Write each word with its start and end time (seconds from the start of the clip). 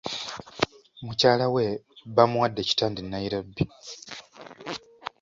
Mukyala 1.05 1.45
we 1.55 1.65
bamuwadde 2.15 2.59
ekitanda 2.61 2.97
e 3.03 3.07
Nairobi. 3.13 3.63